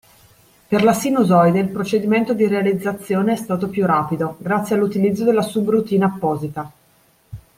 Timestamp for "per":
0.67-0.83